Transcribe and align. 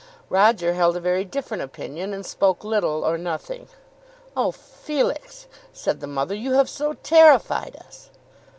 Roger 0.29 0.73
held 0.73 0.97
a 0.97 0.99
very 0.99 1.23
different 1.23 1.61
opinion, 1.61 2.11
and 2.11 2.25
spoke 2.25 2.63
little 2.63 3.05
or 3.05 3.19
nothing. 3.19 3.67
"Oh, 4.35 4.49
Felix," 4.49 5.45
said 5.73 5.99
the 5.99 6.07
mother, 6.07 6.33
"you 6.33 6.53
have 6.53 6.71
so 6.71 6.93
terrified 6.93 7.75
us!" 7.75 8.09